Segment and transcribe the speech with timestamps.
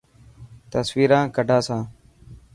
[0.71, 1.81] تصويران ڪڌا سان.